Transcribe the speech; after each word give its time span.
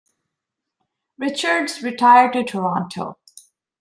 Richards 1.19 1.83
retired 1.83 2.33
to 2.33 2.43
Toronto. 2.43 3.19